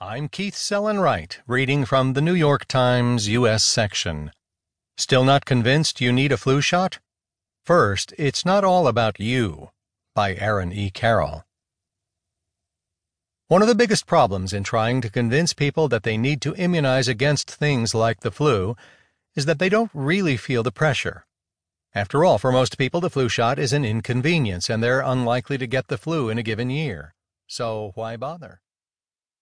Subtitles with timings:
[0.00, 3.62] I'm Keith Sellon-Wright, reading from the New York Times U.S.
[3.62, 4.32] section.
[4.98, 6.98] Still not convinced you need a flu shot?
[7.64, 9.70] First, it's not all about you,
[10.12, 10.90] by Aaron E.
[10.90, 11.44] Carroll.
[13.46, 17.06] One of the biggest problems in trying to convince people that they need to immunize
[17.06, 18.74] against things like the flu
[19.36, 21.24] is that they don't really feel the pressure.
[21.94, 25.68] After all, for most people, the flu shot is an inconvenience and they're unlikely to
[25.68, 27.14] get the flu in a given year.
[27.46, 28.60] So why bother?